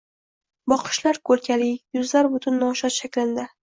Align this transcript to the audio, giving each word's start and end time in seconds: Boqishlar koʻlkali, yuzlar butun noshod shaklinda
Boqishlar 0.73 1.21
koʻlkali, 1.31 1.71
yuzlar 2.01 2.35
butun 2.37 2.63
noshod 2.67 3.01
shaklinda 3.01 3.51